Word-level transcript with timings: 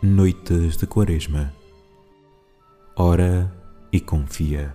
Noites 0.00 0.76
de 0.76 0.86
Quaresma. 0.86 1.52
Ora 2.94 3.52
e 3.90 3.98
confia. 3.98 4.72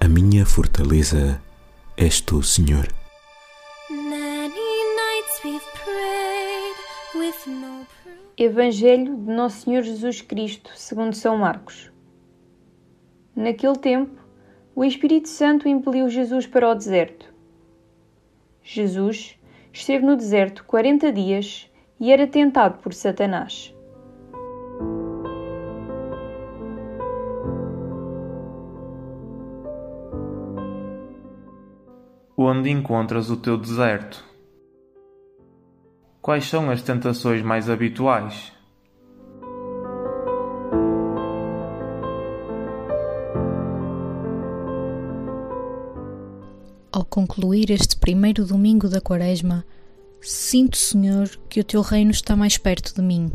A 0.00 0.08
minha 0.08 0.44
fortaleza 0.44 1.40
és 1.96 2.20
tu, 2.20 2.42
Senhor. 2.42 3.01
Evangelho 8.42 9.16
de 9.16 9.32
Nosso 9.32 9.60
Senhor 9.60 9.82
Jesus 9.84 10.20
Cristo, 10.20 10.72
segundo 10.74 11.14
São 11.14 11.38
Marcos. 11.38 11.92
Naquele 13.36 13.78
tempo, 13.78 14.20
o 14.74 14.84
Espírito 14.84 15.28
Santo 15.28 15.68
impeliu 15.68 16.08
Jesus 16.08 16.44
para 16.44 16.68
o 16.68 16.74
deserto. 16.74 17.32
Jesus 18.60 19.38
esteve 19.72 20.04
no 20.04 20.16
deserto 20.16 20.64
quarenta 20.64 21.12
dias 21.12 21.70
e 22.00 22.10
era 22.10 22.26
tentado 22.26 22.78
por 22.78 22.92
Satanás. 22.92 23.72
Onde 32.36 32.70
encontras 32.70 33.30
o 33.30 33.36
teu 33.36 33.56
deserto? 33.56 34.31
Quais 36.22 36.48
são 36.48 36.70
as 36.70 36.80
tentações 36.80 37.42
mais 37.42 37.68
habituais? 37.68 38.52
Ao 46.92 47.04
concluir 47.04 47.72
este 47.72 47.96
primeiro 47.96 48.46
domingo 48.46 48.88
da 48.88 49.00
Quaresma, 49.00 49.66
sinto, 50.20 50.76
Senhor, 50.76 51.28
que 51.48 51.58
o 51.58 51.64
teu 51.64 51.80
reino 51.80 52.12
está 52.12 52.36
mais 52.36 52.56
perto 52.56 52.94
de 52.94 53.02
mim. 53.02 53.28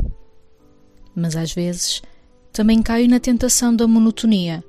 Mas 1.14 1.36
às 1.36 1.52
vezes 1.52 2.00
também 2.50 2.82
caio 2.82 3.06
na 3.06 3.20
tentação 3.20 3.76
da 3.76 3.86
monotonia, 3.86 4.64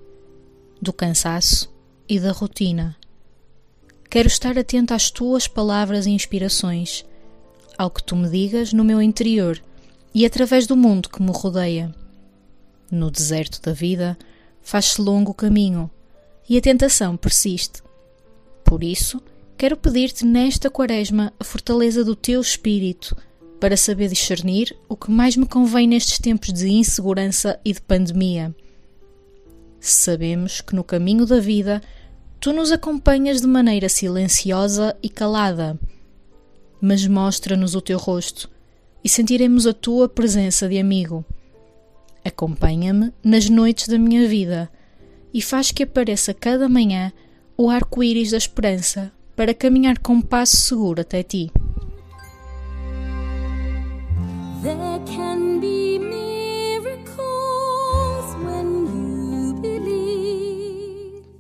do 0.81 0.91
cansaço 0.91 1.73
e 2.09 2.19
da 2.19 2.33
rotina. 2.33 2.97
Quero 4.09 4.27
estar 4.27 4.57
atento 4.57 4.93
às 4.93 5.09
tuas 5.09 5.47
palavras 5.47 6.05
e 6.05 6.09
inspirações, 6.09 7.05
ao 7.79 7.89
que 7.89 8.03
tu 8.03 8.13
me 8.13 8.27
digas 8.27 8.73
no 8.73 8.83
meu 8.83 9.01
interior 9.01 9.57
e 10.13 10.25
através 10.25 10.67
do 10.67 10.75
mundo 10.75 11.07
que 11.07 11.23
me 11.23 11.31
rodeia. 11.31 11.95
No 12.91 13.09
deserto 13.09 13.61
da 13.61 13.71
vida, 13.71 14.17
faz-se 14.61 15.01
longo 15.01 15.31
o 15.31 15.33
caminho 15.33 15.89
e 16.49 16.57
a 16.57 16.61
tentação 16.61 17.15
persiste. 17.15 17.81
Por 18.65 18.83
isso, 18.83 19.21
quero 19.57 19.77
pedir-te 19.77 20.25
nesta 20.25 20.69
quaresma 20.69 21.31
a 21.39 21.43
fortaleza 21.45 22.03
do 22.03 22.17
teu 22.17 22.41
espírito 22.41 23.15
para 23.61 23.77
saber 23.77 24.09
discernir 24.09 24.75
o 24.89 24.97
que 24.97 25.09
mais 25.09 25.37
me 25.37 25.45
convém 25.45 25.87
nestes 25.87 26.19
tempos 26.19 26.51
de 26.51 26.67
insegurança 26.67 27.57
e 27.63 27.71
de 27.71 27.81
pandemia. 27.81 28.53
Sabemos 29.79 30.59
que 30.59 30.75
no 30.75 30.83
caminho 30.83 31.25
da 31.25 31.39
vida 31.39 31.81
tu 32.41 32.51
nos 32.51 32.73
acompanhas 32.73 33.39
de 33.39 33.47
maneira 33.47 33.87
silenciosa 33.87 34.97
e 35.01 35.07
calada, 35.07 35.79
mas 36.81 37.05
mostra-nos 37.07 37.75
o 37.75 37.81
teu 37.81 37.97
rosto 37.97 38.49
e 39.03 39.09
sentiremos 39.09 39.65
a 39.65 39.73
tua 39.73 40.07
presença 40.07 40.67
de 40.67 40.77
amigo. 40.77 41.23
Acompanha-me 42.23 43.13
nas 43.23 43.49
noites 43.49 43.87
da 43.87 43.97
minha 43.97 44.27
vida 44.27 44.69
e 45.33 45.41
faz 45.41 45.71
que 45.71 45.83
apareça 45.83 46.33
cada 46.33 46.67
manhã 46.67 47.11
o 47.57 47.69
arco-íris 47.69 48.31
da 48.31 48.37
esperança 48.37 49.11
para 49.35 49.53
caminhar 49.53 49.99
com 49.99 50.13
um 50.13 50.21
passo 50.21 50.57
seguro 50.57 51.01
até 51.01 51.23
ti. 51.23 51.51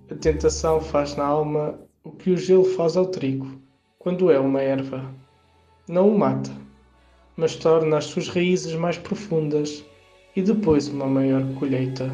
A 0.09 0.15
tentação 0.15 0.81
faz 0.81 1.15
na 1.15 1.25
alma 1.25 1.79
o 2.03 2.11
que 2.11 2.31
o 2.31 2.37
gelo 2.37 2.63
faz 2.63 2.95
ao 2.95 3.05
trigo, 3.05 3.61
quando 3.97 4.31
é 4.31 4.39
uma 4.39 4.61
erva. 4.61 5.13
Não 5.89 6.07
o 6.07 6.17
mata, 6.17 6.51
mas 7.35 7.57
torna 7.57 7.97
as 7.97 8.05
suas 8.05 8.29
raízes 8.29 8.75
mais 8.75 8.97
profundas 8.97 9.83
e 10.33 10.41
depois 10.41 10.87
uma 10.87 11.05
maior 11.07 11.43
colheita. 11.55 12.09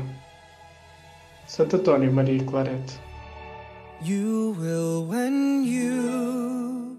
Santo 1.45 1.75
António 1.75 2.11
Maria 2.11 2.43
Clarete 2.43 3.05
you 4.01 4.55
will 4.59 5.05
when 5.05 5.63
you. 5.63 6.97